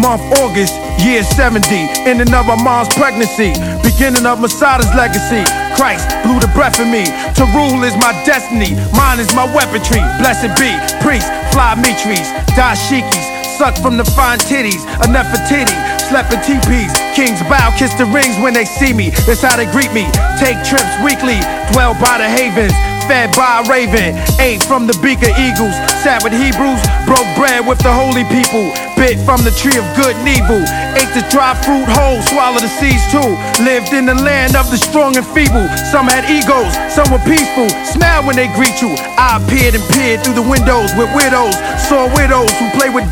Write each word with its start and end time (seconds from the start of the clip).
Month 0.00 0.32
August, 0.40 0.72
year 1.04 1.22
70. 1.22 1.60
Ending 2.08 2.32
of 2.32 2.48
my 2.48 2.56
mom's 2.56 2.88
pregnancy. 2.96 3.52
Beginning 3.84 4.24
of 4.24 4.40
Masada's 4.40 4.88
legacy. 4.96 5.44
Christ 5.76 6.08
blew 6.24 6.40
the 6.40 6.48
breath 6.56 6.80
in 6.80 6.88
me. 6.88 7.04
To 7.36 7.44
rule 7.52 7.84
is 7.84 7.92
my 8.00 8.16
destiny. 8.24 8.72
Mine 8.96 9.20
is 9.20 9.28
my 9.36 9.44
weaponry. 9.52 10.00
Blessed 10.16 10.56
be. 10.56 10.72
Priest, 11.04 11.28
fly 11.52 11.76
mitres, 11.76 12.32
dashikis. 12.56 13.26
Suck 13.60 13.76
from 13.76 13.98
the 13.98 14.04
fine 14.16 14.38
titties. 14.38 14.80
A 15.04 15.06
Nefertiti. 15.12 15.76
Slept 16.08 16.32
in 16.32 16.40
teepees. 16.48 16.92
Kings 17.12 17.40
bow, 17.44 17.68
kiss 17.76 17.92
the 17.94 18.06
rings 18.06 18.40
when 18.40 18.54
they 18.54 18.64
see 18.64 18.94
me. 18.94 19.10
That's 19.28 19.42
how 19.42 19.56
they 19.56 19.68
greet 19.68 19.92
me. 19.92 20.08
Take 20.40 20.56
trips 20.64 20.96
weekly. 21.04 21.36
Dwell 21.76 21.92
by 22.00 22.16
the 22.16 22.28
havens 22.28 22.89
fed 23.10 23.34
by 23.34 23.58
a 23.58 23.66
raven, 23.66 24.14
ate 24.38 24.62
from 24.62 24.86
the 24.86 24.94
beak 25.02 25.18
of 25.26 25.34
eagles, 25.34 25.74
sat 25.98 26.22
with 26.22 26.30
Hebrews, 26.30 26.78
broke 27.10 27.26
bread 27.34 27.66
with 27.66 27.82
the 27.82 27.90
holy 27.90 28.22
people, 28.30 28.70
bit 28.94 29.18
from 29.26 29.42
the 29.42 29.50
tree 29.50 29.74
of 29.74 29.82
good 29.98 30.14
and 30.14 30.30
evil, 30.30 30.62
ate 30.94 31.10
the 31.10 31.26
dry 31.26 31.58
fruit 31.58 31.90
whole, 31.90 32.22
swallowed 32.30 32.62
the 32.62 32.70
seeds 32.70 33.02
too, 33.10 33.34
lived 33.66 33.90
in 33.90 34.06
the 34.06 34.14
land 34.14 34.54
of 34.54 34.70
the 34.70 34.78
strong 34.78 35.18
and 35.18 35.26
feeble. 35.34 35.66
Some 35.90 36.06
had 36.06 36.22
egos, 36.30 36.70
some 36.86 37.10
were 37.10 37.24
peaceful, 37.26 37.66
smiled 37.82 38.30
when 38.30 38.38
they 38.38 38.46
greet 38.54 38.78
you. 38.78 38.94
I 39.18 39.42
peered 39.50 39.74
and 39.74 39.82
peered 39.90 40.22
through 40.22 40.38
the 40.38 40.46
windows 40.46 40.94
with 40.94 41.10
widows, 41.10 41.58
saw 41.90 42.06
widows 42.14 42.54
who 42.62 42.70
play 42.78 42.94
with 42.94 43.10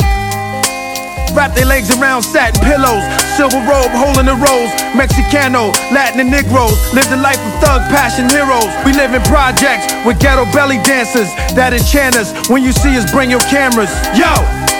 Wrap 1.34 1.54
their 1.54 1.66
legs 1.66 1.90
around 1.96 2.22
satin 2.22 2.60
pillows. 2.64 3.04
Silver 3.36 3.60
robe, 3.68 3.92
holding 3.92 4.26
the 4.26 4.36
rose. 4.36 4.70
Mexicano, 4.96 5.72
Latin 5.92 6.20
and 6.20 6.30
Negroes. 6.30 6.76
Live 6.92 7.08
the 7.10 7.16
life 7.16 7.38
of 7.38 7.52
thug 7.62 7.82
passion 7.92 8.28
heroes. 8.28 8.68
We 8.84 8.92
live 8.92 9.14
in 9.14 9.22
projects 9.28 9.92
with 10.04 10.18
ghetto 10.18 10.44
belly 10.52 10.78
dancers 10.82 11.28
that 11.54 11.72
enchant 11.72 12.16
us. 12.16 12.32
When 12.48 12.62
you 12.62 12.72
see 12.72 12.96
us, 12.96 13.10
bring 13.12 13.30
your 13.30 13.44
cameras. 13.50 13.90
Yo! 14.16 14.32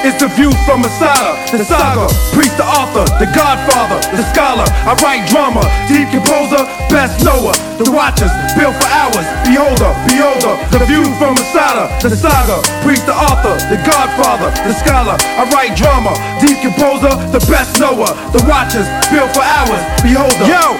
It's 0.06 0.22
the 0.22 0.30
view 0.30 0.54
from 0.62 0.86
Masada, 0.86 1.34
the 1.50 1.66
saga, 1.66 2.06
priest, 2.30 2.54
the 2.54 2.62
author, 2.62 3.02
the 3.18 3.26
godfather, 3.34 3.98
the 4.14 4.22
scholar. 4.30 4.62
I 4.86 4.94
write 5.02 5.26
drama, 5.26 5.66
deep 5.90 6.06
composer, 6.14 6.62
best 6.86 7.18
knower. 7.26 7.50
The 7.82 7.90
watchers, 7.90 8.30
built 8.54 8.78
for 8.78 8.88
hours. 8.94 9.26
Beholder, 9.42 9.90
beholder, 10.06 10.54
the 10.70 10.86
view 10.86 11.02
from 11.18 11.34
Masada, 11.34 11.90
the 11.98 12.14
saga, 12.14 12.62
priest, 12.86 13.10
the 13.10 13.14
author, 13.14 13.58
the 13.66 13.78
godfather, 13.82 14.54
the 14.62 14.74
scholar. 14.78 15.18
I 15.18 15.50
write 15.50 15.74
drama, 15.74 16.14
deep 16.40 16.58
composer, 16.62 17.10
the 17.30 17.42
best 17.50 17.78
knower. 17.80 18.10
The 18.32 18.42
watchers, 18.48 18.86
built 19.10 19.30
for 19.34 19.42
hours. 19.42 19.82
Beholder. 20.02 20.46
Yo! 20.46 20.78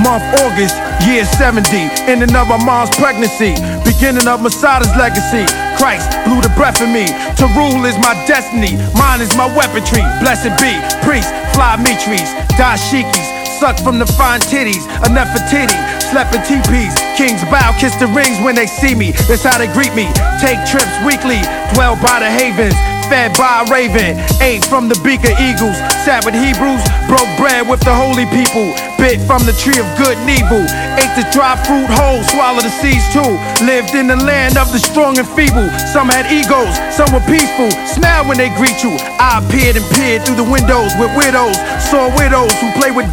Month 0.00 0.24
August, 0.40 0.74
year 1.06 1.24
70. 1.24 1.68
Ending 2.08 2.34
of 2.34 2.48
my 2.48 2.58
mom's 2.64 2.90
pregnancy. 2.96 3.54
Beginning 3.84 4.26
of 4.26 4.40
Masada's 4.40 4.90
legacy. 4.96 5.44
Christ 5.76 6.08
blew 6.24 6.40
the 6.40 6.52
breath 6.56 6.80
in 6.80 6.92
me. 6.92 7.06
To 7.38 7.46
rule 7.58 7.84
is 7.84 7.98
my 7.98 8.14
destiny. 8.26 8.78
Mine 8.96 9.20
is 9.20 9.36
my 9.36 9.46
weaponry. 9.54 10.02
Blessed 10.20 10.54
be. 10.62 10.72
Priest, 11.04 11.28
fly 11.54 11.76
mitres, 11.78 12.30
dashikis. 12.56 13.41
Suck 13.62 13.78
from 13.78 14.00
the 14.00 14.06
fine 14.18 14.40
titties. 14.40 14.82
A 15.06 15.08
Nefertiti. 15.14 15.78
Slept 16.10 16.34
in 16.34 16.42
teepees. 16.42 16.98
Kings 17.14 17.46
bow, 17.46 17.70
kiss 17.78 17.94
the 17.94 18.10
rings 18.10 18.34
when 18.42 18.56
they 18.58 18.66
see 18.66 18.92
me. 18.92 19.14
That's 19.30 19.46
how 19.46 19.54
they 19.54 19.70
greet 19.70 19.94
me. 19.94 20.10
Take 20.42 20.58
trips 20.66 20.90
weekly. 21.06 21.38
Dwell 21.70 21.94
by 22.02 22.18
the 22.18 22.26
havens 22.26 22.74
fed 23.06 23.36
by 23.36 23.60
a 23.60 23.70
raven, 23.70 24.16
ate 24.40 24.64
from 24.64 24.88
the 24.88 24.96
beak 25.04 25.20
of 25.28 25.36
eagles, 25.36 25.76
sat 26.00 26.24
with 26.24 26.32
Hebrews, 26.32 26.80
broke 27.06 27.28
bread 27.36 27.68
with 27.68 27.84
the 27.84 27.92
holy 27.92 28.24
people, 28.32 28.72
bit 28.96 29.20
from 29.28 29.44
the 29.44 29.52
tree 29.52 29.76
of 29.76 29.84
good 30.00 30.16
and 30.16 30.30
evil, 30.32 30.64
ate 30.96 31.12
the 31.12 31.26
dry 31.28 31.60
fruit 31.68 31.92
whole, 31.92 32.24
swallowed 32.32 32.64
the 32.64 32.72
seeds 32.80 33.04
too, 33.12 33.36
lived 33.68 33.92
in 33.92 34.08
the 34.08 34.16
land 34.16 34.56
of 34.56 34.72
the 34.72 34.80
strong 34.80 35.18
and 35.20 35.28
feeble. 35.36 35.68
Some 35.92 36.08
had 36.08 36.24
egos, 36.32 36.72
some 36.88 37.12
were 37.12 37.26
peaceful, 37.28 37.68
smiled 37.84 38.32
when 38.32 38.40
they 38.40 38.48
greet 38.56 38.80
you. 38.80 38.96
I 39.20 39.44
peered 39.52 39.76
and 39.76 39.84
peered 39.92 40.24
through 40.24 40.40
the 40.40 40.48
windows 40.48 40.96
with 40.96 41.12
widows, 41.12 41.60
saw 41.84 42.08
widows 42.16 42.56
who 42.64 42.72
play 42.80 42.96
with 42.96 43.12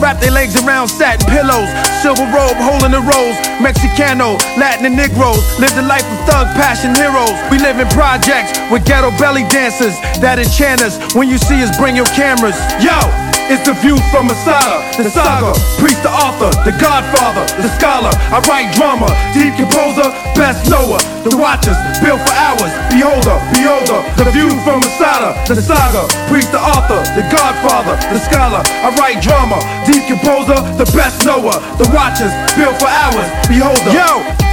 Wrap 0.00 0.20
their 0.20 0.30
legs 0.30 0.56
around 0.62 0.88
satin 0.88 1.24
pillows. 1.30 1.68
Silver 2.02 2.26
robe, 2.34 2.58
holding 2.58 2.92
the 2.92 3.02
rose. 3.02 3.36
Mexicano, 3.62 4.36
Latin 4.58 4.86
and 4.86 4.96
Negroes. 4.96 5.42
Live 5.58 5.74
the 5.74 5.82
life 5.82 6.04
of 6.04 6.18
thug 6.28 6.46
passion 6.58 6.94
heroes. 6.94 7.34
We 7.50 7.58
live 7.58 7.78
in 7.78 7.88
projects 7.94 8.58
with 8.70 8.84
ghetto 8.84 9.10
belly 9.18 9.44
dancers 9.48 9.94
that 10.20 10.38
enchant 10.38 10.82
us. 10.82 10.98
When 11.14 11.28
you 11.28 11.38
see 11.38 11.62
us, 11.62 11.70
bring 11.78 11.96
your 11.96 12.10
cameras. 12.16 12.56
Yo! 12.82 12.96
It's 13.46 13.60
the 13.68 13.74
view 13.74 14.00
from 14.08 14.26
Masada, 14.26 14.80
the 14.96 15.10
saga, 15.10 15.52
priest, 15.76 16.02
the 16.02 16.08
author, 16.08 16.48
the 16.64 16.72
godfather, 16.80 17.44
the 17.60 17.68
scholar. 17.76 18.08
I 18.32 18.40
write 18.48 18.72
drama, 18.72 19.04
deep 19.36 19.52
composer, 19.60 20.08
best 20.32 20.64
knower. 20.70 20.96
Watchers, 21.44 21.76
built 22.00 22.24
for 22.24 22.32
hours. 22.32 22.72
Beholder, 22.88 23.36
beholder, 23.52 24.00
the 24.16 24.30
view 24.32 24.48
from 24.64 24.80
Masada, 24.80 25.36
the 25.46 25.60
saga, 25.60 26.08
priest, 26.26 26.50
the 26.52 26.58
author, 26.58 26.96
the 27.12 27.20
godfather, 27.28 28.00
the 28.08 28.18
scholar. 28.18 28.62
I 28.64 28.88
write 28.96 29.20
drama, 29.20 29.60
deep 29.84 30.08
composer, 30.08 30.56
the 30.80 30.90
best 30.96 31.26
knower. 31.26 31.52
The 31.76 31.90
watchers, 31.92 32.32
built 32.56 32.80
for 32.80 32.88
hours. 32.88 33.28
Beholder. 33.46 33.92
Yo! 33.92 34.43